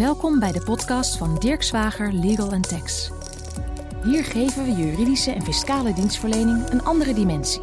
[0.00, 3.10] Welkom bij de podcast van Dirk Zwager Legal Tax.
[4.04, 7.62] Hier geven we juridische en fiscale dienstverlening een andere dimensie.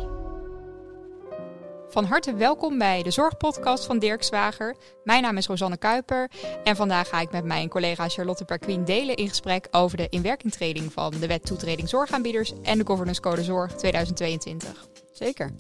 [1.89, 4.75] Van harte welkom bij de Zorgpodcast van Dirk Zwager.
[5.03, 6.31] Mijn naam is Rosanne Kuiper
[6.63, 10.93] en vandaag ga ik met mijn collega Charlotte Perquin delen in gesprek over de inwerkingtreding
[10.93, 14.96] van de Wet Toetreding Zorgaanbieders en de Governance Code Zorg 2022.
[15.17, 15.51] Zeker.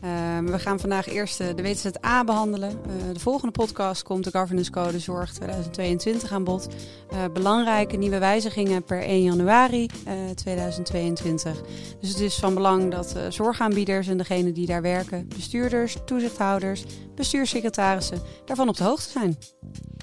[0.00, 2.70] Ehm, we gaan vandaag eerst uh, de WZA behandelen.
[2.70, 6.68] Uh, de volgende podcast komt de Governance Code Zorg 2022 aan bod.
[7.12, 9.88] Uh, belangrijke nieuwe wijzigingen per 1 januari
[10.34, 11.62] 2022.
[12.00, 18.22] Dus het is van belang dat zorgaanbieders en degenen die daar werken, bestuurders, toezichthouders, bestuurssecretarissen,
[18.44, 19.38] daarvan op de hoogte zijn.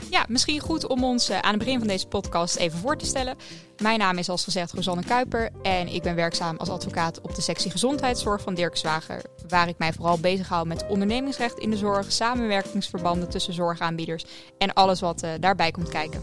[0.09, 3.35] Ja, misschien goed om ons aan het begin van deze podcast even voor te stellen.
[3.81, 7.41] Mijn naam is als gezegd Rosanne Kuiper en ik ben werkzaam als advocaat op de
[7.41, 12.11] sectie gezondheidszorg van Dirk Zwager, waar ik mij vooral bezighoud met ondernemingsrecht in de zorg,
[12.11, 14.25] samenwerkingsverbanden tussen zorgaanbieders
[14.57, 16.21] en alles wat uh, daarbij komt kijken.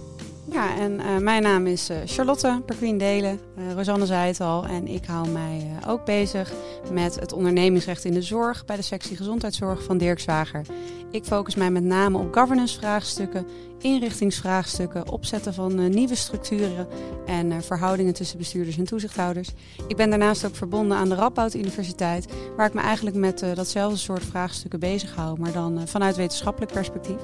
[0.51, 3.41] Ja, en uh, mijn naam is uh, Charlotte Perquin Delen.
[3.59, 4.67] Uh, Rosanne zei het al.
[4.67, 6.53] En ik hou mij ook bezig
[6.93, 10.67] met het ondernemingsrecht in de zorg bij de sectie gezondheidszorg van Dirk Zwager.
[11.11, 13.47] Ik focus mij met name op governance vraagstukken,
[13.79, 16.89] inrichtingsvraagstukken, opzetten van nieuwe structuren
[17.27, 19.53] en verhoudingen tussen bestuurders en toezichthouders.
[19.89, 23.99] Ik ben daarnaast ook verbonden aan de Radboud Universiteit, waar ik me eigenlijk met datzelfde
[23.99, 27.21] soort vraagstukken bezig hou, maar dan vanuit wetenschappelijk perspectief.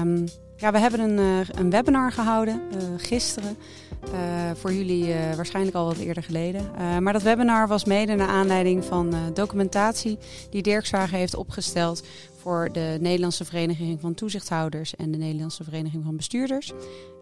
[0.00, 0.24] Um,
[0.60, 3.56] ja, we hebben een, uh, een webinar gehouden uh, gisteren.
[4.12, 6.70] Uh, voor jullie waarschijnlijk al wat eerder geleden.
[7.02, 10.18] maar dat webinar was mede naar aanleiding van documentatie
[10.50, 12.06] die Dirk Zwager heeft opgesteld
[12.40, 16.72] voor de Nederlandse Vereniging van Toezichthouders en de Nederlandse Vereniging van Bestuurders.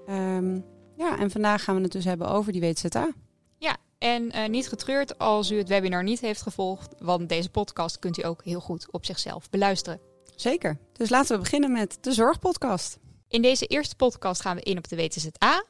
[0.09, 0.65] Um,
[0.97, 3.13] ja, en vandaag gaan we het dus hebben over die WZA.
[3.59, 8.19] Ja, en niet getreurd als u het webinar niet heeft gevolgd, want deze podcast kunt
[8.19, 10.01] u ook heel goed op zichzelf beluisteren.
[10.37, 10.79] Zeker.
[10.93, 12.99] Dus laten we beginnen met de Zorgpodcast.
[13.29, 15.65] In deze eerste podcast gaan we in op de WTZA.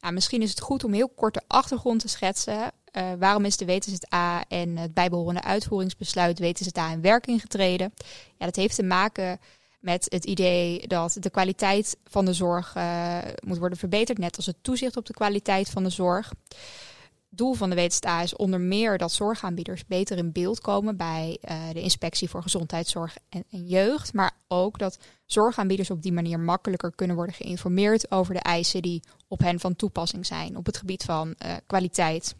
[0.00, 2.72] Nou, misschien is het goed om heel kort de achtergrond te schetsen.
[2.92, 7.92] Uh, waarom is de WTZA en het bijbehorende uitvoeringsbesluit WTZA in werking getreden?
[8.38, 9.40] Ja, dat heeft te maken
[9.80, 14.46] met het idee dat de kwaliteit van de zorg uh, moet worden verbeterd, net als
[14.46, 16.32] het toezicht op de kwaliteit van de zorg
[17.34, 21.68] doel van de WTSA is onder meer dat zorgaanbieders beter in beeld komen bij uh,
[21.72, 24.12] de inspectie voor gezondheidszorg en, en, jeugd.
[24.12, 29.02] Maar ook dat zorgaanbieders op die manier makkelijker kunnen worden geïnformeerd over de eisen die
[29.28, 32.34] op hen van toepassing zijn op het gebied van uh, kwaliteit.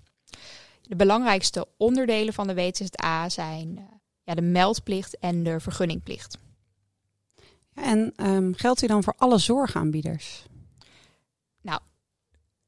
[0.83, 3.83] De belangrijkste onderdelen van de WTSA zijn uh,
[4.23, 6.39] ja, de meldplicht en de vergunningplicht.
[7.75, 10.47] En um, geldt die dan voor alle zorgaanbieders?
[11.61, 11.81] Nou,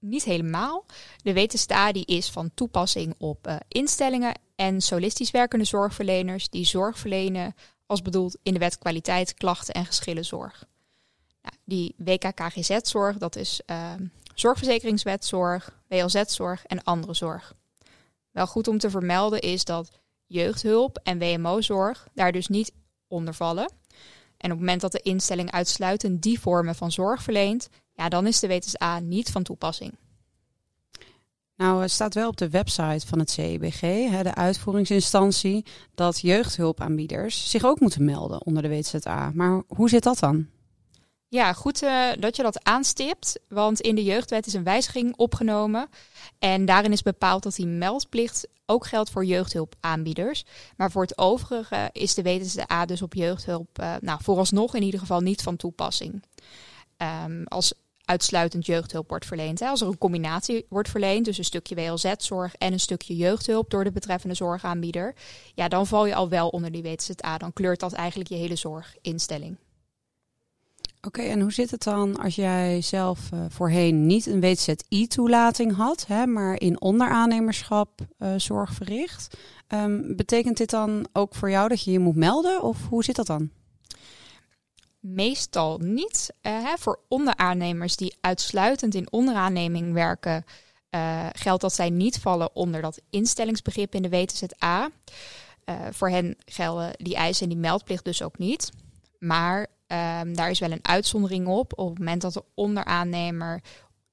[0.05, 0.85] niet helemaal.
[1.23, 6.99] De WTSTA die is van toepassing op uh, instellingen en solistisch werkende zorgverleners die zorg
[6.99, 7.55] verlenen
[7.87, 10.65] als bedoeld in de wet kwaliteit, klachten en geschillenzorg.
[11.43, 13.93] Nou, die WKKGZ-zorg, dat is uh,
[14.35, 17.55] zorgverzekeringswetzorg, WLZ-zorg en andere zorg.
[18.31, 19.91] Wel goed om te vermelden is dat
[20.27, 22.73] jeugdhulp en WMO-zorg daar dus niet
[23.09, 23.73] onder vallen.
[24.37, 28.27] En op het moment dat de instelling uitsluitend die vormen van zorg verleent, ja, dan
[28.27, 29.95] is de WTSA niet van toepassing.
[31.57, 33.81] Nou, het staat wel op de website van het CEBG,
[34.23, 39.31] de uitvoeringsinstantie, dat jeugdhulpaanbieders zich ook moeten melden onder de WZA.
[39.35, 40.47] Maar hoe zit dat dan?
[41.29, 45.89] Ja, goed uh, dat je dat aanstipt, want in de jeugdwet is een wijziging opgenomen.
[46.39, 50.45] En daarin is bepaald dat die meldplicht ook geldt voor jeugdhulpaanbieders.
[50.77, 55.01] Maar voor het overige is de WZA dus op jeugdhulp, uh, nou vooralsnog in ieder
[55.01, 56.23] geval niet van toepassing.
[57.25, 57.75] Um, als
[58.05, 59.63] uitsluitend jeugdhulp wordt verleend.
[59.63, 63.85] Als er een combinatie wordt verleend, dus een stukje WLZ-zorg en een stukje jeugdhulp door
[63.85, 65.15] de betreffende zorgaanbieder,
[65.55, 67.39] ja, dan val je al wel onder die WZA.
[67.39, 69.57] Dan kleurt dat eigenlijk je hele zorginstelling.
[71.07, 76.07] Oké, en hoe zit het dan als jij zelf uh, voorheen niet een WZI-toelating had,
[76.07, 79.37] hè, maar in onderaannemerschap uh, zorg verricht?
[79.69, 83.17] Um, betekent dit dan ook voor jou dat je je moet melden of hoe zit
[83.17, 83.51] dat dan?
[85.05, 86.35] Meestal niet.
[86.43, 90.45] Uh, voor onderaannemers die uitsluitend in onderaanneming werken,
[90.91, 94.91] uh, geldt dat zij niet vallen onder dat instellingsbegrip in de WTZA.
[95.65, 98.71] Uh, voor hen gelden die eisen en die meldplicht dus ook niet.
[99.19, 101.79] Maar um, daar is wel een uitzondering op.
[101.79, 103.63] Op het moment dat de onderaannemer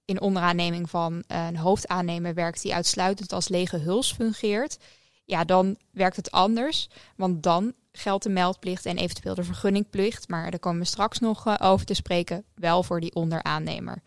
[0.06, 4.78] in onderaanneming van een hoofdaannemer werkt die uitsluitend als lege huls fungeert,
[5.26, 6.90] ja, dan werkt het anders.
[7.16, 10.28] Want dan geldt de meldplicht en eventueel de vergunningplicht.
[10.28, 12.44] Maar daar komen we straks nog uh, over te spreken.
[12.56, 14.02] Wel voor die onderaannemer.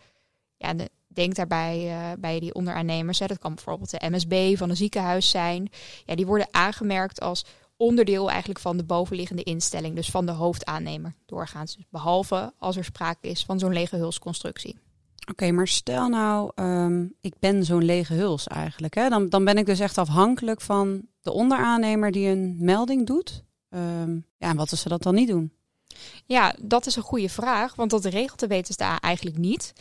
[0.57, 3.19] Ja, de, denk daarbij uh, bij die onderaannemers.
[3.19, 5.71] Dat kan bijvoorbeeld de MSB van een ziekenhuis zijn.
[6.05, 7.45] Ja, die worden aangemerkt als
[7.77, 9.95] onderdeel eigenlijk van de bovenliggende instelling.
[9.95, 11.77] Dus van de hoofdaannemer doorgaans.
[11.77, 14.79] Dus behalve als er sprake is van zo'n lege hulsconstructie.
[15.31, 18.95] Oké, maar stel nou, um, ik ben zo'n lege huls eigenlijk.
[18.95, 19.09] Hè?
[19.09, 23.45] Dan, dan ben ik dus echt afhankelijk van de onderaannemer die een melding doet.
[23.75, 25.53] Um, ja, en wat als ze dat dan niet doen?
[26.27, 29.73] Ja, dat is een goede vraag, want dat regelt de WTSDA eigenlijk niet.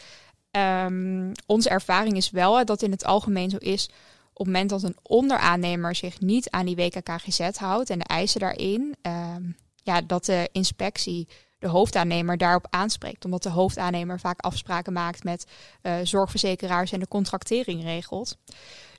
[0.52, 3.90] Um, onze ervaring is wel dat in het algemeen zo is.
[4.34, 8.40] Op het moment dat een onderaannemer zich niet aan die WKKGZ houdt en de eisen
[8.40, 8.96] daarin,
[9.84, 11.28] ja, dat de inspectie
[11.60, 13.26] de hoofdaannemer daarop aanspreekt.
[13.26, 15.46] Omdat de hoofdaannemer vaak afspraken maakt met
[15.82, 18.38] uh, zorgverzekeraars en de contractering regelt.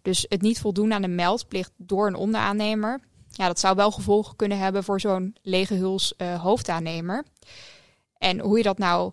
[0.03, 3.01] Dus het niet voldoen aan de meldplicht door een onderaannemer,
[3.37, 7.25] ja, dat zou wel gevolgen kunnen hebben voor zo'n lege huls uh, hoofdaannemer.
[8.19, 9.13] En hoe je dat nou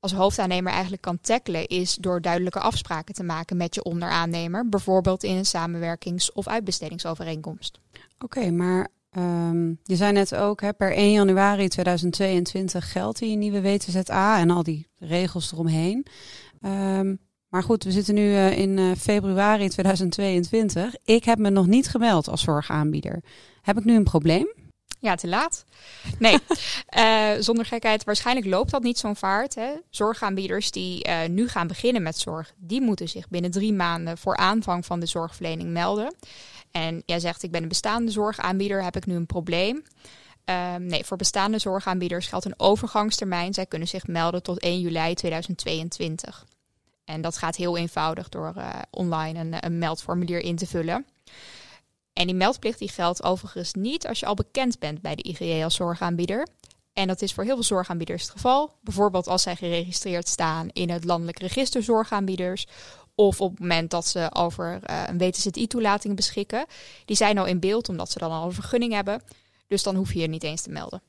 [0.00, 5.22] als hoofdaannemer eigenlijk kan tackelen, is door duidelijke afspraken te maken met je onderaannemer, bijvoorbeeld
[5.22, 7.80] in een samenwerkings- of uitbestedingsovereenkomst.
[8.18, 13.62] Oké, maar Um, je zei net ook, hè, per 1 januari 2022 geldt die nieuwe
[13.62, 16.06] WTZA en al die regels eromheen.
[16.62, 20.94] Um, maar goed, we zitten nu uh, in uh, februari 2022.
[21.04, 23.22] Ik heb me nog niet gemeld als zorgaanbieder.
[23.62, 24.52] Heb ik nu een probleem?
[25.00, 25.64] Ja, te laat.
[26.18, 26.38] Nee,
[26.96, 28.04] uh, zonder gekheid.
[28.04, 29.54] Waarschijnlijk loopt dat niet zo'n vaart.
[29.54, 29.70] Hè.
[29.90, 34.86] Zorgaanbieders die nu gaan beginnen met zorg, die moeten zich binnen drie maanden voor aanvang
[34.86, 36.14] van de zorgverlening melden.
[36.70, 39.82] En jij zegt, ik ben een bestaande zorgaanbieder, heb ik nu een probleem?
[40.44, 43.54] Um, nee, voor bestaande zorgaanbieders geldt een overgangstermijn.
[43.54, 46.46] Zij kunnen zich melden tot 1 juli 2022.
[47.08, 51.06] En dat gaat heel eenvoudig door uh, online een, een, meldformulier in te vullen.
[52.12, 55.64] En die meldplicht die geldt overigens niet als je al bekend bent bij de IGE
[55.64, 56.46] als zorgaanbieder.
[56.92, 58.72] En dat is voor heel veel zorgaanbieders het geval.
[58.80, 62.66] Bijvoorbeeld als zij geregistreerd staan in het landelijk register zorgaanbieders
[63.14, 66.66] of op het moment dat ze over uh, een WTZI-toelating beschikken.
[67.04, 69.22] Die zijn al in beeld omdat ze dan al een vergunning hebben.
[69.66, 71.02] Dus dan hoef je je niet eens te melden.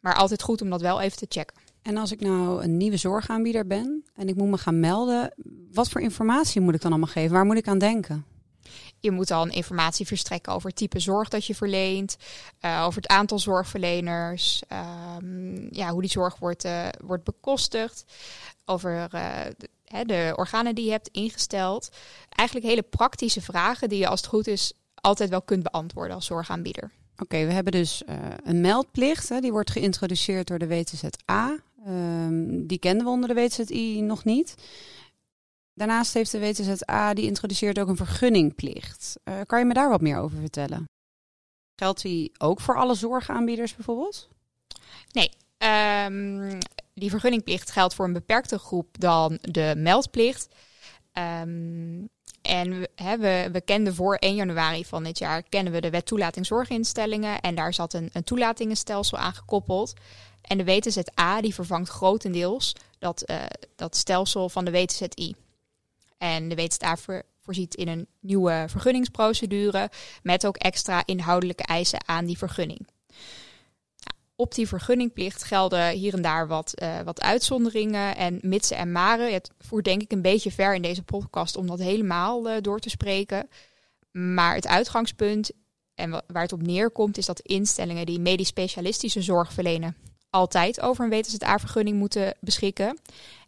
[0.00, 1.67] Maar altijd goed om dat wel even te checken.
[1.82, 5.34] En als ik nou een nieuwe zorgaanbieder ben en ik moet me gaan melden,
[5.72, 7.32] wat voor informatie moet ik dan allemaal geven?
[7.32, 8.24] Waar moet ik aan denken?
[9.00, 12.16] Je moet dan informatie verstrekken over het type zorg dat je verleent,
[12.60, 14.62] uh, over het aantal zorgverleners,
[15.16, 18.04] um, ja, hoe die zorg wordt, uh, wordt bekostigd,
[18.64, 19.20] over uh,
[19.84, 21.88] hè, de organen die je hebt ingesteld.
[22.28, 26.26] Eigenlijk hele praktische vragen die je als het goed is altijd wel kunt beantwoorden als
[26.26, 26.90] zorgaanbieder.
[27.18, 28.02] Oké, we hebben dus
[28.44, 29.28] een meldplicht.
[29.28, 31.56] Hè, die wordt geïntroduceerd door de WTZA.
[31.86, 34.54] Um, die kenden we onder de WTZI nog niet.
[35.74, 39.16] Daarnaast heeft de WTZA die introduceert ook een vergunningplicht.
[39.24, 40.84] Uh, kan je me daar wat meer over vertellen?
[41.76, 44.28] Geldt die ook voor alle zorgaanbieders bijvoorbeeld?
[45.12, 45.30] Nee,
[46.06, 46.58] um,
[46.94, 50.48] die vergunningplicht geldt voor een beperkte groep dan de meldplicht.
[51.12, 52.08] Um,
[52.42, 56.46] en we, we, kenden voor 1 januari van dit jaar kennen we de wet toelating
[56.46, 57.40] zorginstellingen.
[57.40, 59.94] En daar zat een, een toelatingenstelsel aan gekoppeld.
[60.48, 63.42] En de WTZA die vervangt grotendeels dat, uh,
[63.76, 65.34] dat stelsel van de WTZI.
[66.18, 69.90] En de WTZA voor, voorziet in een nieuwe vergunningsprocedure
[70.22, 72.86] met ook extra inhoudelijke eisen aan die vergunning
[74.40, 79.32] op die vergunningplicht gelden hier en daar wat, uh, wat uitzonderingen en mitsen en maren.
[79.32, 82.78] Het voert denk ik een beetje ver in deze podcast om dat helemaal uh, door
[82.78, 83.48] te spreken.
[84.10, 85.50] Maar het uitgangspunt
[85.94, 89.96] en waar het op neerkomt is dat instellingen die medisch specialistische zorg verlenen
[90.30, 92.98] altijd over een WTZA-vergunning moeten beschikken.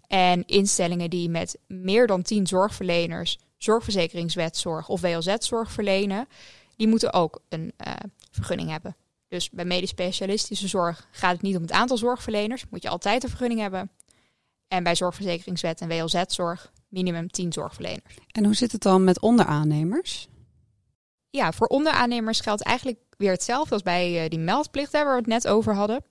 [0.07, 6.29] En instellingen die met meer dan 10 zorgverleners zorgverzekeringswetzorg of WLZ-zorg verlenen,
[6.77, 7.93] die moeten ook een uh,
[8.31, 8.97] vergunning hebben.
[9.29, 12.65] Dus bij medisch specialistische zorg gaat het niet om het aantal zorgverleners.
[12.71, 13.91] Moet je altijd een vergunning hebben.
[14.69, 18.15] En bij zorgverzekeringswet en WLZ-zorg minimum 10 zorgverleners.
[18.33, 20.29] En hoe zit het dan met onderaannemers?
[21.31, 25.27] Ja, voor onderaannemers geldt eigenlijk weer hetzelfde als bij uh, die meldplicht waar we het
[25.27, 26.05] net over hadden.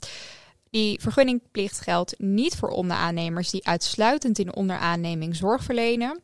[0.70, 6.22] Die vergunningplicht geldt niet voor onderaannemers die uitsluitend in onderaanneming zorg verlenen.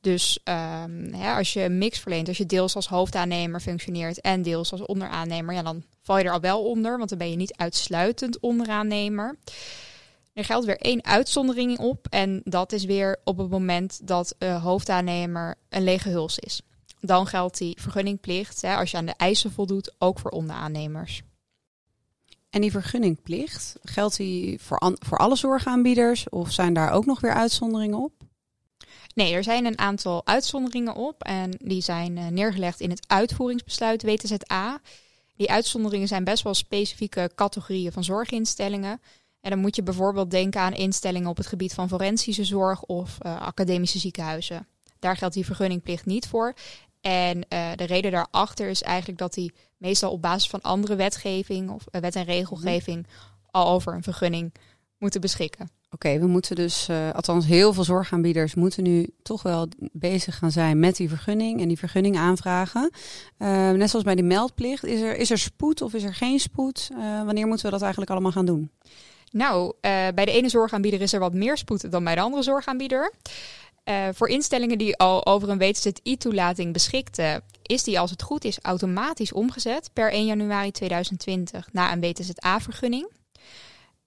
[0.00, 4.42] Dus um, hè, als je een mix verleent, als je deels als hoofdaannemer functioneert en
[4.42, 7.36] deels als onderaannemer, ja, dan val je er al wel onder, want dan ben je
[7.36, 9.38] niet uitsluitend onderaannemer.
[10.32, 14.60] Er geldt weer één uitzondering op en dat is weer op het moment dat een
[14.60, 16.60] hoofdaannemer een lege huls is.
[17.00, 21.22] Dan geldt die vergunningplicht, hè, als je aan de eisen voldoet, ook voor onderaannemers.
[22.52, 27.34] En die vergunningplicht, geldt die voor, voor alle zorgaanbieders of zijn daar ook nog weer
[27.34, 28.12] uitzonderingen op?
[29.14, 34.02] Nee, er zijn een aantal uitzonderingen op en die zijn uh, neergelegd in het uitvoeringsbesluit
[34.02, 34.80] WTZA.
[35.36, 39.00] Die uitzonderingen zijn best wel specifieke categorieën van zorginstellingen.
[39.40, 43.18] En dan moet je bijvoorbeeld denken aan instellingen op het gebied van forensische zorg of
[43.22, 44.66] uh, academische ziekenhuizen.
[44.98, 46.54] Daar geldt die vergunningplicht niet voor.
[47.00, 51.70] En uh, de reden daarachter is eigenlijk dat die meestal op basis van andere wetgeving
[51.70, 53.06] of uh, wet en regelgeving
[53.50, 54.52] al over een vergunning
[54.98, 55.70] moeten beschikken.
[55.90, 60.50] Oké, we moeten dus, uh, althans heel veel zorgaanbieders moeten nu toch wel bezig gaan
[60.50, 62.90] zijn met die vergunning en die vergunning aanvragen.
[63.38, 66.40] Uh, net zoals bij die meldplicht, is er, is er spoed of is er geen
[66.40, 66.88] spoed?
[66.92, 68.70] Uh, wanneer moeten we dat eigenlijk allemaal gaan doen?
[69.30, 73.12] Nou, bij de ene zorgaanbieder is er wat meer spoed dan bij de andere zorgaanbieder.
[74.12, 79.32] Voor instellingen die al over een WTZI-toelating beschikten, is die als het goed is automatisch
[79.32, 83.10] omgezet per 1 januari 2020 na een WTZA-vergunning.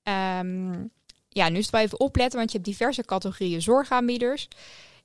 [0.03, 0.91] Um,
[1.29, 4.47] ja, nu is het wel even opletten, want je hebt diverse categorieën zorgaanbieders.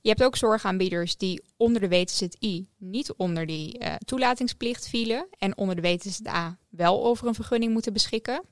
[0.00, 5.56] Je hebt ook zorgaanbieders die onder de WTZI niet onder die uh, toelatingsplicht vielen en
[5.56, 8.42] onder de WTZA wel over een vergunning moeten beschikken.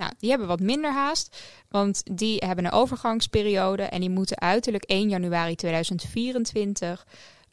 [0.00, 1.36] Nou, die hebben wat minder haast,
[1.68, 7.06] want die hebben een overgangsperiode en die moeten uiterlijk 1 januari 2024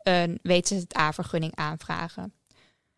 [0.03, 2.33] een WTZA-vergunning aanvragen.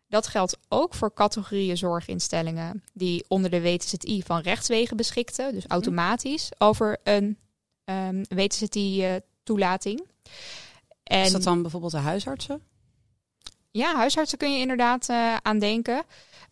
[0.08, 5.72] Dat geldt ook voor categorieën zorginstellingen die onder de WTZI van rechtswegen beschikten, dus mhm.
[5.72, 7.36] automatisch over een um,
[7.84, 10.00] ehm, WTZI-toelating.
[11.12, 12.62] Uh, Is dat dan bijvoorbeeld de huisartsen?
[13.70, 16.02] Ja, huisartsen kun je inderdaad uh, aan denken.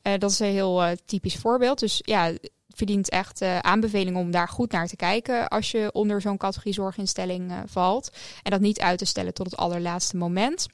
[0.03, 1.79] Uh, dat is een heel uh, typisch voorbeeld.
[1.79, 2.33] Dus ja,
[2.79, 7.53] verdient echt aanbeveling om daar goed naar te kijken als je onder zo'n categorie zorginstelling
[7.67, 8.11] valt.
[8.43, 10.67] En dat niet uit te stellen tot het allerlaatste moment.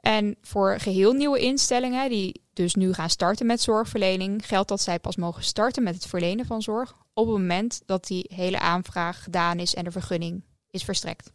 [0.00, 4.98] En voor geheel nieuwe instellingen die dus nu gaan starten met zorgverlening, geldt dat zij
[4.98, 9.22] pas mogen starten met het verlenen van zorg op het moment dat die hele aanvraag
[9.22, 11.32] gedaan is en de vergunning is verstrekt.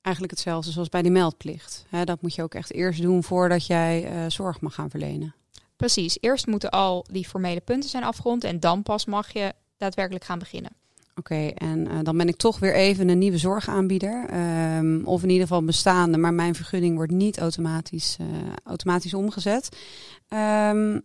[0.00, 1.86] Eigenlijk hetzelfde zoals bij die meldplicht.
[2.04, 5.34] dat moet je ook echt eerst doen voordat jij uh, zorg mag gaan verlenen.
[5.84, 10.24] Precies, eerst moeten al die formele punten zijn afgerond en dan pas mag je daadwerkelijk
[10.24, 10.70] gaan beginnen.
[11.14, 14.34] Oké, en uh, dan ben ik toch weer even een nieuwe zorgaanbieder.
[14.76, 18.26] Um, of in ieder geval bestaande, maar mijn vergunning wordt niet automatisch, uh,
[18.64, 19.76] automatisch omgezet.
[20.28, 21.02] Um,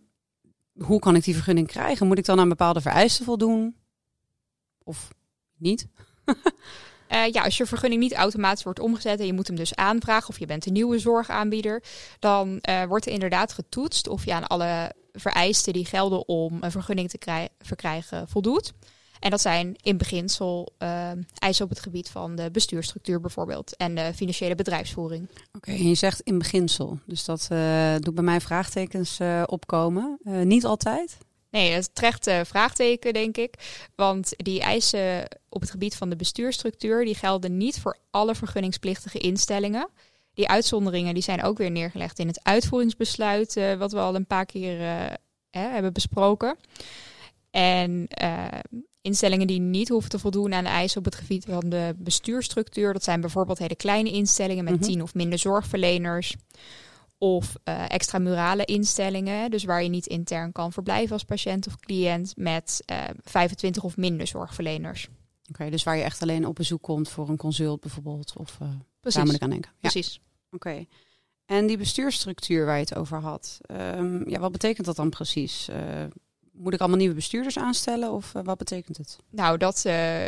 [0.72, 2.06] hoe kan ik die vergunning krijgen?
[2.06, 3.76] Moet ik dan aan bepaalde vereisten voldoen?
[4.84, 5.08] Of
[5.56, 5.86] niet?
[7.12, 10.28] Uh, ja, als je vergunning niet automatisch wordt omgezet en je moet hem dus aanvragen
[10.28, 11.82] of je bent een nieuwe zorgaanbieder,
[12.18, 16.70] dan uh, wordt er inderdaad getoetst of je aan alle vereisten die gelden om een
[16.70, 18.72] vergunning te verkrijgen voldoet.
[19.18, 23.94] En dat zijn in beginsel uh, eisen op het gebied van de bestuurstructuur bijvoorbeeld en
[23.94, 25.28] de financiële bedrijfsvoering.
[25.52, 26.98] Oké, en je zegt in beginsel.
[27.06, 27.48] Dus dat
[28.02, 30.18] doet bij mij vraagtekens opkomen.
[30.44, 31.18] niet altijd?
[31.50, 33.54] Nee, het terecht vraagteken, denk ik.
[33.94, 39.18] Want die eisen op het gebied van de bestuurstructuur, die gelden niet voor alle vergunningsplichtige
[39.18, 39.88] instellingen.
[40.34, 44.46] Die uitzonderingen die zijn ook weer neergelegd in het uitvoeringsbesluit, wat we al een paar
[44.46, 44.78] keer
[45.50, 46.56] hè, hebben besproken.
[47.50, 48.08] En
[49.02, 52.92] instellingen die niet hoeven te voldoen aan de eisen op het gebied van de bestuurstructuur,
[52.92, 56.34] dat zijn bijvoorbeeld hele kleine instellingen met mm tien of minder zorgverleners.
[57.22, 62.32] Of uh, extramurale instellingen, dus waar je niet intern kan verblijven als patiënt of cliënt
[62.36, 65.08] met uh, 25 of minder zorgverleners.
[65.48, 68.32] Oké, dus waar je echt alleen op bezoek komt voor een consult bijvoorbeeld.
[68.36, 68.68] Of uh,
[69.00, 69.70] daar moet ik aan denken.
[69.70, 69.90] Ja.
[69.90, 70.20] Precies.
[70.50, 70.86] Oké.
[71.46, 75.68] En die bestuurstructuur waar je het over had, um, ja, wat betekent dat dan precies?
[76.62, 79.18] Moet ik allemaal nieuwe bestuurders aanstellen of uh, wat betekent het?
[79.30, 80.26] Nou, dat, uh,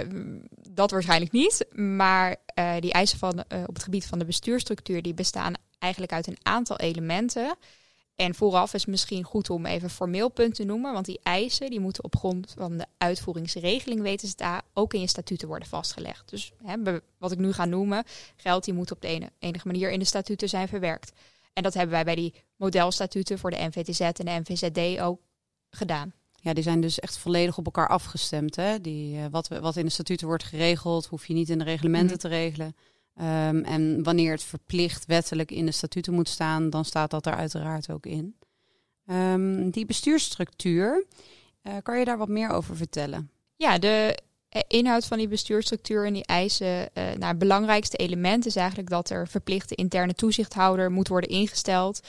[0.70, 1.66] dat waarschijnlijk niet.
[1.72, 6.26] Maar uh, die eisen van, op het gebied van de bestuurstructuur die bestaan eigenlijk uit
[6.26, 7.56] een aantal elementen.
[8.14, 11.80] En vooraf is misschien goed om even formeel punt te noemen, want die eisen die
[11.80, 16.28] moeten op grond van de uitvoeringsregeling weten ze daar ook in je statuten worden vastgelegd.
[16.28, 18.04] Dus hè, wat ik nu ga noemen,
[18.36, 21.12] geldt die moet op de ene, enige manier in de statuten zijn verwerkt.
[21.52, 25.20] En dat hebben wij bij die modelstatuten voor de NVTZ en de NVZD ook
[25.70, 26.12] gedaan.
[26.44, 28.56] Ja, die zijn dus echt volledig op elkaar afgestemd.
[28.56, 28.80] Hè?
[28.80, 32.10] Die, uh, wat, wat in de statuten wordt geregeld, hoef je niet in de reglementen
[32.12, 32.76] mm te regelen.
[33.20, 37.34] Um, en wanneer het verplicht wettelijk in de statuten moet staan, dan staat dat er
[37.34, 38.36] uiteraard ook in.
[39.06, 41.04] Um, die bestuursstructuur,
[41.62, 43.30] uh, kan je daar wat meer over vertellen?
[43.56, 44.18] Ja, de
[44.66, 46.66] inhoud van die bestuursstructuur en die eisen.
[46.66, 52.00] Uh, nou, het belangrijkste element is eigenlijk dat er verplichte interne toezichthouder moet worden ingesteld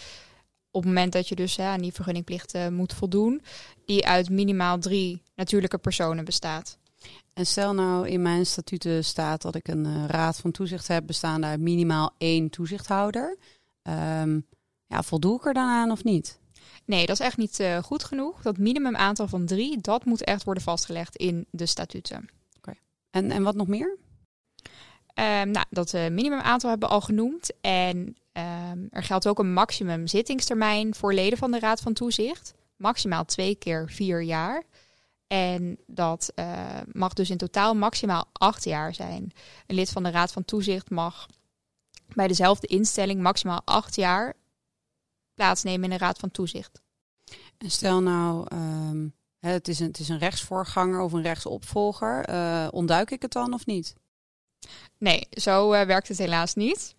[0.73, 3.41] op het moment dat je dus hè, aan die vergunningplichten moet voldoen,
[3.85, 6.77] die uit minimaal drie natuurlijke personen bestaat.
[7.33, 11.05] En stel nou in mijn statuten staat dat ik een uh, raad van toezicht heb
[11.05, 13.37] bestaande uit minimaal één toezichthouder.
[13.83, 14.45] Um,
[14.87, 16.39] ja, voldoe ik er dan aan of niet?
[16.85, 18.41] Nee, dat is echt niet uh, goed genoeg.
[18.41, 22.29] Dat minimum aantal van drie, dat moet echt worden vastgelegd in de statuten.
[22.57, 22.73] Oké.
[23.09, 23.97] En, en wat nog meer?
[25.15, 27.51] Um, nou, dat uh, minimum aantal hebben we al genoemd.
[27.61, 32.53] En um, er geldt ook een maximum zittingstermijn voor leden van de Raad van Toezicht.
[32.75, 34.63] Maximaal twee keer vier jaar.
[35.27, 39.31] En dat uh, mag dus in totaal maximaal acht jaar zijn.
[39.67, 41.27] Een lid van de Raad van Toezicht mag
[42.15, 44.33] bij dezelfde instelling maximaal acht jaar
[45.33, 46.81] plaatsnemen in de Raad van Toezicht.
[47.57, 52.29] En stel nou, um, het, is een, het is een rechtsvoorganger of een rechtsopvolger.
[52.29, 53.95] Uh, ontduik ik het dan of niet?
[54.97, 56.95] Nee, zo uh, werkt het helaas niet.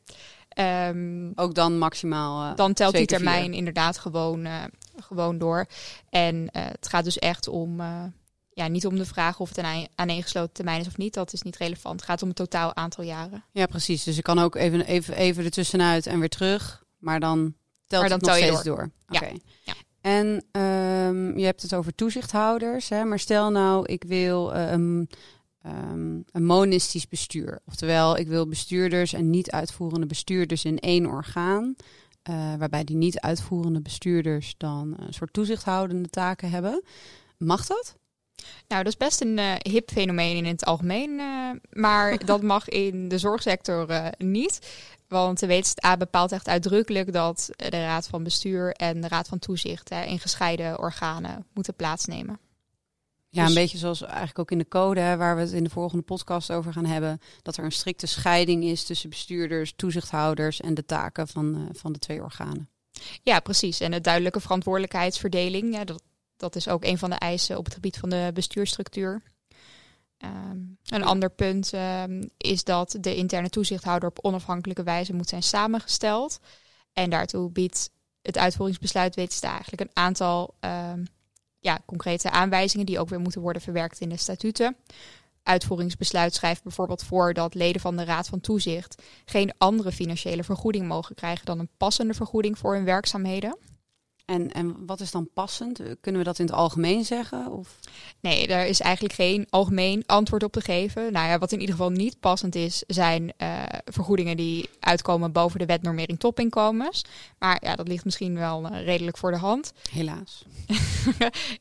[0.55, 2.51] Um, Ook dan maximaal.
[2.51, 4.47] Uh, dan telt die termijn inderdaad gewoon,
[4.97, 5.67] gewoon door.
[6.11, 7.81] En het gaat dus echt om
[8.51, 11.15] ja, niet om de vraag of het een aaneengesloten termijn is of niet.
[11.15, 12.01] Dat is niet relevant.
[12.01, 13.45] Het gaat om het totaal aantal jaren.
[13.53, 14.05] Ja, precies.
[14.05, 16.85] Dus ik kan ook even, even, even ertussenuit en weer terug.
[16.99, 17.55] Maar dan
[17.87, 18.91] telt maar dan het nog steeds door.
[19.07, 19.21] door.
[19.21, 19.33] Oké.
[19.63, 19.75] Ja.
[20.01, 20.27] En
[20.63, 22.89] um, je hebt het over toezichthouders.
[22.89, 23.05] Hè?
[23.05, 25.07] Maar stel nou, ik wil um,
[25.67, 27.61] um, een monistisch bestuur.
[27.67, 31.75] Oftewel, ik wil bestuurders en niet uitvoerende bestuurders in één orgaan.
[32.31, 36.83] Uh, waarbij die niet uitvoerende bestuurders dan een soort toezichthoudende taken hebben.
[37.39, 37.97] Mag dat?
[38.69, 42.69] Nou, dat is best een uh, hip fenomeen in het algemeen, uh, maar dat mag
[42.69, 44.59] in de zorgsector uh, niet.
[45.09, 49.39] Want de wetenschap bepaalt echt uitdrukkelijk dat de Raad van Bestuur en de Raad van
[49.39, 52.39] Toezicht in gescheiden organen moeten plaatsnemen.
[53.35, 55.65] Ja, een dus- beetje zoals eigenlijk ook in de code, hè, waar we het in
[55.65, 57.21] de volgende podcast over gaan hebben.
[57.43, 61.99] Dat er een strikte scheiding is tussen bestuurders, toezichthouders en de taken van, van de
[61.99, 62.69] twee organen.
[63.23, 63.81] Ja, precies.
[63.81, 66.03] En de duidelijke verantwoordelijkheidsverdeling, ja, dat,
[66.37, 69.23] dat is ook een van de eisen op het gebied van de bestuursstructuur.
[70.17, 75.43] Ehm, een ander punt ehm, is dat de interne toezichthouder op onafhankelijke wijze moet zijn
[75.43, 76.41] samengesteld.
[76.93, 77.91] En daartoe biedt
[78.23, 81.07] het uitvoeringsbesluit wetenschappelijk eigenlijk een aantal um,
[81.65, 84.77] ja, concrete aanwijzingen die ook weer moeten worden verwerkt in de statuten.
[85.43, 90.89] Uitvoeringsbesluit schrijft bijvoorbeeld voor dat leden van de Raad van Toezicht geen andere financiële vergoeding
[90.89, 93.59] mogen krijgen dan een passende vergoeding voor hun werkzaamheden.
[94.25, 95.81] En, en wat is dan passend?
[96.01, 97.51] Kunnen we dat in het algemeen zeggen?
[97.51, 97.79] Of?
[98.21, 101.13] Nee, daar is eigenlijk geen algemeen antwoord op te geven.
[101.13, 105.59] Nou ja, wat in ieder geval niet passend is, zijn uh, vergoedingen die uitkomen boven
[105.59, 107.05] de wetnormering topinkomens.
[107.39, 109.73] Maar ja, dat ligt misschien wel uh, redelijk voor de hand.
[109.91, 110.45] Helaas.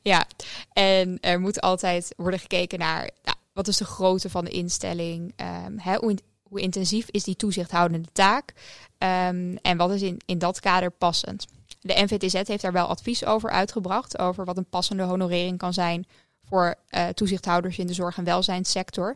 [0.02, 0.26] ja,
[0.74, 5.34] en er moet altijd worden gekeken naar nou, wat is de grootte van de instelling?
[5.66, 8.54] Um, hè, hoe, hoe, intensief is die toezichthoudende taak?
[8.98, 11.46] Um, en wat is in, in dat kader passend?
[11.84, 16.06] De NVTZ heeft daar wel advies over uitgebracht, over wat een passende honorering kan zijn
[16.44, 19.16] voor uh, toezichthouders in de zorg- en welzijnssector.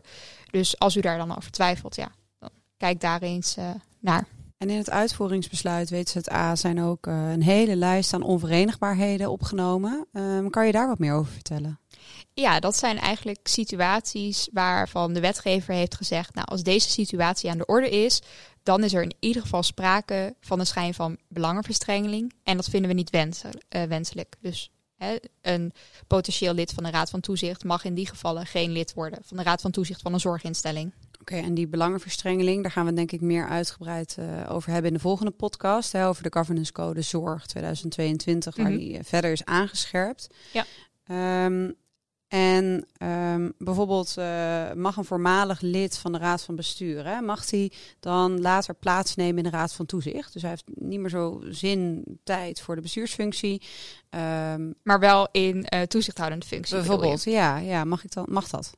[0.50, 4.26] Dus als u daar dan over twijfelt, ja, dan kijk daar eens uh, naar.
[4.58, 10.06] En in het uitvoeringsbesluit WZA zijn ook uh, een hele lijst aan onverenigbaarheden opgenomen.
[10.12, 11.78] Um, kan je daar wat meer over vertellen?
[12.34, 17.58] Ja, dat zijn eigenlijk situaties waarvan de wetgever heeft gezegd, nou als deze situatie aan
[17.58, 18.22] de orde is,
[18.68, 22.32] dan is er in ieder geval sprake van een schijn van belangenverstrengeling.
[22.42, 24.36] En dat vinden we niet eh, wenselijk.
[24.40, 25.72] Dus hè, een
[26.06, 29.36] potentieel lid van de Raad van Toezicht mag in die gevallen geen lid worden van
[29.36, 30.92] de Raad van Toezicht van een zorginstelling.
[31.20, 34.96] Oké, en die belangenverstrengeling, daar gaan we denk ik meer uitgebreid uh, over hebben in
[34.96, 35.92] de volgende podcast.
[35.92, 38.78] Hè, over de Governance Code Zorg 2022, waar mhm.
[38.78, 40.28] die uh, verder is aangescherpt.
[40.52, 40.64] Ja.
[41.44, 41.74] Um,
[42.28, 47.50] en um, bijvoorbeeld uh, mag een voormalig lid van de raad van bestuur, hè, mag
[47.50, 50.32] hij dan later plaatsnemen in de raad van toezicht?
[50.32, 53.62] Dus hij heeft niet meer zo zin, tijd voor de bestuursfunctie.
[54.10, 56.76] Um, maar wel in uh, toezichthoudende functie.
[56.76, 58.76] Bijvoorbeeld, ja, ja, mag ik dan, mag dat?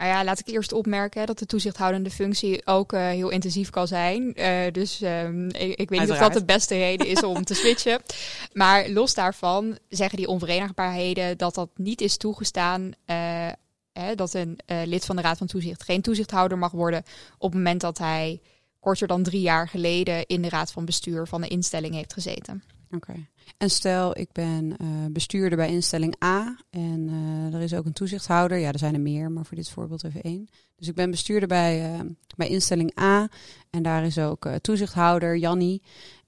[0.00, 3.86] Nou ja, laat ik eerst opmerken dat de toezichthoudende functie ook uh, heel intensief kan
[3.86, 4.32] zijn.
[4.40, 7.54] Uh, dus um, ik, ik, weet niet of dat de beste reden is om te
[7.54, 8.00] switchen.
[8.52, 12.82] Maar los daarvan zeggen die onverenigbaarheden dat dat niet is toegestaan.
[12.82, 13.48] Uh,
[13.92, 17.02] hè, dat een lid van de Raad van Toezicht geen toezichthouder mag worden
[17.38, 18.40] op het moment dat hij
[18.78, 22.62] korter dan drie jaar geleden in de Raad van Bestuur van de instelling heeft gezeten.
[22.90, 23.26] Oké.
[23.58, 27.92] En stel, ik ben uh, bestuurder bij instelling A en uh, er is ook een
[27.92, 28.58] toezichthouder.
[28.58, 30.48] Ja, er zijn er meer, maar voor dit voorbeeld even één.
[30.76, 32.00] Dus ik ben bestuurder bij, uh,
[32.36, 33.28] bij instelling A
[33.70, 35.82] en daar is ook toezichthouder Jannie.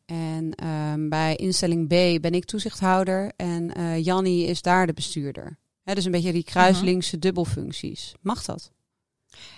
[0.04, 3.72] En ehm, bij instelling B ben ik toezichthouder en
[4.02, 5.58] Jannie is daar de bestuurder.
[5.82, 8.14] Hè, dus een beetje die kruislinkse dubbelfuncties.
[8.20, 8.72] Mag dat?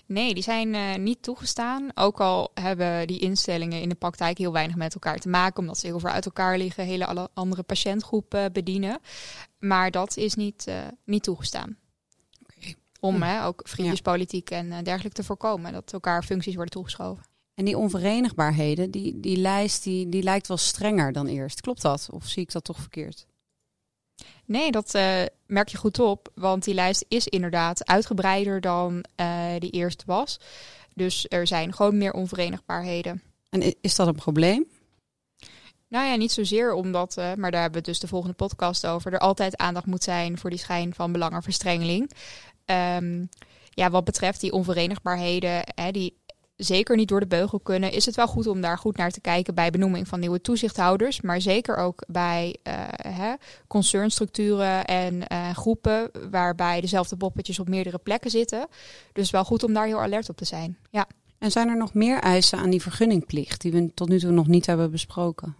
[0.07, 1.91] Nee, die zijn uh, niet toegestaan.
[1.95, 5.79] Ook al hebben die instellingen in de praktijk heel weinig met elkaar te maken, omdat
[5.79, 8.99] ze heel ver uit elkaar liggen, hele andere patiëntgroepen bedienen.
[9.59, 11.77] Maar dat is niet, uh, niet toegestaan.
[12.43, 12.75] Okay.
[13.01, 13.23] Om hm.
[13.23, 17.25] hè, ook vriendjespolitiek en uh, dergelijke te voorkomen, dat elkaar functies worden toegeschoven.
[17.55, 21.61] En die onverenigbaarheden, die, die lijst, die, die lijkt wel strenger dan eerst.
[21.61, 22.09] Klopt dat?
[22.11, 23.27] Of zie ik dat toch verkeerd?
[24.45, 29.47] Nee, dat uh, merk je goed op, want die lijst is inderdaad uitgebreider dan uh,
[29.59, 30.41] die eerst was.
[30.95, 33.23] Dus er zijn gewoon meer onverenigbaarheden.
[33.51, 34.65] En is dat een probleem?
[35.89, 39.13] Nou ja, niet zozeer omdat, uh, maar daar hebben we dus de volgende podcast over,
[39.13, 42.11] er altijd aandacht moet zijn voor die schijn van belangenverstrengeling.
[42.67, 43.29] Um,
[43.71, 46.17] ja, wat betreft die onverenigbaarheden, hè, die
[46.65, 49.21] zeker niet door de beugel kunnen, is het wel goed om daar goed naar te
[49.21, 51.21] kijken bij benoeming van nieuwe toezichthouders.
[51.21, 52.75] Maar zeker ook bij uh,
[53.09, 53.35] hè,
[53.67, 58.67] concernstructuren en uh, groepen waarbij dezelfde poppetjes op meerdere plekken zitten.
[59.13, 60.79] Dus wel goed om daar heel alert op te zijn.
[60.91, 61.07] Ja.
[61.39, 64.47] En zijn er nog meer eisen aan die vergunningplicht die we tot nu toe nog
[64.47, 65.57] niet hebben besproken?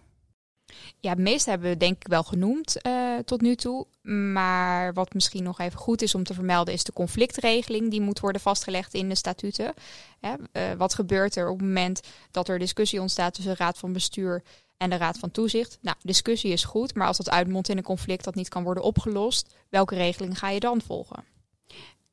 [0.99, 3.85] Ja, het meeste hebben we denk ik wel genoemd uh, tot nu toe.
[4.01, 7.91] Maar wat misschien nog even goed is om te vermelden, is de conflictregeling.
[7.91, 9.73] Die moet worden vastgelegd in de statuten.
[10.19, 13.77] Hè, uh, wat gebeurt er op het moment dat er discussie ontstaat tussen de Raad
[13.77, 14.43] van Bestuur
[14.77, 15.77] en de Raad van Toezicht?
[15.81, 18.83] Nou, discussie is goed, maar als dat uitmondt in een conflict dat niet kan worden
[18.83, 21.23] opgelost, welke regeling ga je dan volgen?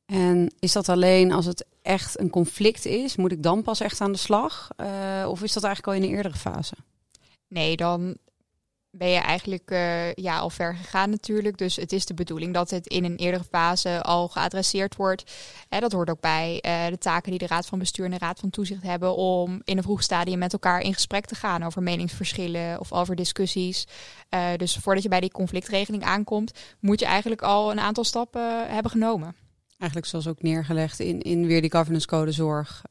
[0.07, 3.17] En is dat alleen als het echt een conflict is?
[3.17, 4.69] Moet ik dan pas echt aan de slag?
[4.77, 6.75] Uh, of is dat eigenlijk al in een eerdere fase?
[7.49, 8.17] Nee, dan
[8.95, 11.59] ben je eigenlijk uh, ja, al ver gegaan natuurlijk.
[11.59, 15.33] Dus het is de bedoeling dat het in een eerdere fase al geadresseerd wordt.
[15.69, 18.19] Hè, dat hoort ook bij uh, de taken die de Raad van Bestuur en de
[18.19, 21.63] Raad van Toezicht hebben om in een vroeg stadium met elkaar in gesprek te gaan
[21.63, 23.87] over meningsverschillen of over discussies.
[24.31, 28.71] Uh, dus voordat je bij die conflictregeling aankomt, moet je eigenlijk al een aantal stappen
[28.71, 29.37] hebben genomen.
[29.79, 32.83] Eigenlijk zoals ook neergelegd in, in weer die governance code zorg.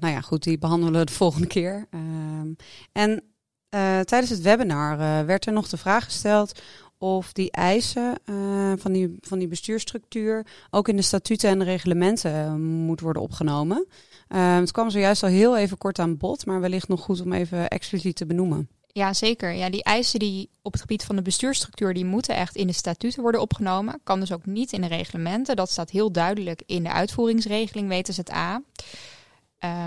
[0.00, 1.86] nou ja, goed, die behandelen we de volgende keer.
[1.90, 2.52] Ehm,
[2.92, 3.22] en
[3.70, 6.60] uh, tijdens het webinar uh, werd er nog de vraag gesteld
[6.98, 11.64] of die eisen uh, van, die, van die bestuurstructuur ook in de statuten en de
[11.64, 13.86] reglementen moet worden opgenomen.
[14.28, 17.68] het kwam zojuist al heel even kort aan bod, maar wellicht nog goed om even
[17.68, 18.68] expliciet te benoemen.
[18.98, 19.52] Ja, zeker.
[19.52, 22.72] Ja, die eisen die op het gebied van de bestuurstructuur, die moeten echt in de
[22.72, 24.00] statuten worden opgenomen.
[24.04, 25.56] Kan dus ook niet in de reglementen.
[25.56, 28.62] Dat staat heel duidelijk in de uitvoeringsregeling WTZA.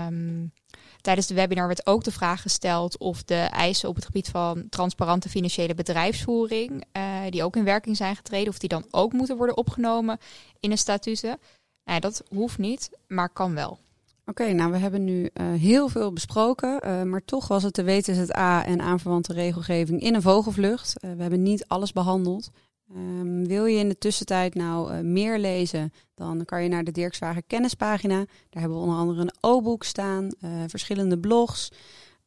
[0.08, 0.52] Um,
[1.02, 4.68] Tijdens de webinar werd ook de vraag gesteld of de eisen op het gebied van
[4.68, 9.36] transparante financiële bedrijfsvoering, uh, die ook in werking zijn getreden, of die dan ook moeten
[9.36, 10.18] worden opgenomen
[10.60, 11.38] in de statuten.
[11.84, 13.78] Nou, dat hoeft niet, maar kan wel.
[14.26, 17.84] Oké, nou we hebben nu uh, heel veel besproken, uh, maar toch was het de
[17.84, 20.92] WTZA en aanverwante regelgeving in een vogelvlucht.
[21.00, 22.50] we hebben niet alles behandeld.
[22.90, 26.90] Um, wil je in de tussentijd nou uh, meer lezen, dan kan je naar de
[26.90, 28.16] Dirkswagen kennispagina.
[28.16, 31.70] Daar hebben we onder andere een O-boek staan, uh, verschillende blogs.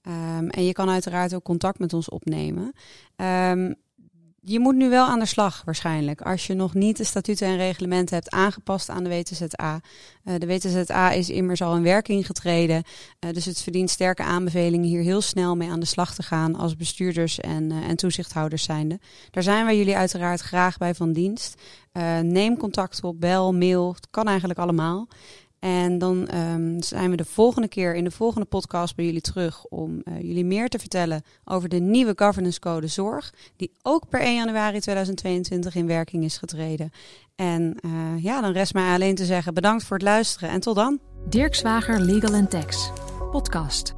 [0.07, 2.73] Um, en je kan uiteraard ook contact met ons opnemen.
[3.15, 3.75] Um,
[4.47, 6.21] je moet nu wel aan de slag waarschijnlijk.
[6.21, 9.79] Als je nog niet de statuten en reglementen hebt aangepast aan de WTZA.
[10.23, 12.83] Uh, de WTZA is immers al in werking getreden.
[13.19, 16.55] Uh, dus het verdient sterke aanbevelingen hier heel snel mee aan de slag te gaan
[16.55, 18.99] als bestuurders en, uh, en toezichthouders zijnde.
[19.31, 21.61] Daar zijn wij jullie uiteraard graag bij van dienst.
[22.21, 23.93] neem contact op, bel, mail.
[23.93, 25.07] Het kan eigenlijk allemaal.
[25.65, 29.65] En dan um, zijn we de volgende keer in de volgende podcast bij jullie terug
[29.65, 34.19] om uh, jullie meer te vertellen over de nieuwe governance code zorg, die ook per
[34.19, 36.91] 1 januari 2022 in werking is getreden.
[37.35, 40.75] En uh, ja, dan rest mij alleen te zeggen bedankt voor het luisteren en tot
[40.75, 40.99] dan.
[41.29, 42.91] Dirk Zwager Legal Tax,
[43.31, 43.94] podcast.